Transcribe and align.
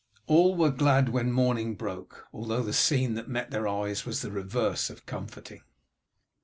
All 0.25 0.55
were 0.57 0.71
glad 0.71 1.09
when 1.09 1.31
morning 1.31 1.75
broke, 1.75 2.25
although 2.33 2.63
the 2.63 2.73
scene 2.73 3.13
that 3.13 3.29
met 3.29 3.51
their 3.51 3.67
eyes 3.67 4.03
was 4.03 4.23
the 4.23 4.31
reverse 4.31 4.89
of 4.89 5.05
comforting. 5.05 5.61